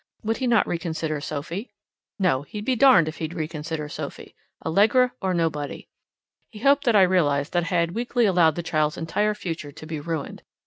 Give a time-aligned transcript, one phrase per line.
[0.23, 1.69] Would he not reconsider Sophie?
[2.17, 4.33] No, he'd be darned if he'd reconsider Sophie.
[4.65, 5.87] Allegra or nobody.
[6.49, 9.85] He hoped that I realized that I had weakly allowed the child's entire future to
[9.85, 10.41] be ruined.